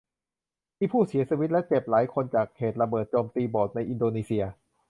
[0.79, 4.43] มีผู้เสียชีวิตและเจ็บหลายคนจากเหตุระเบิดโจมตีโบสถ์ในอินโดนีเซีย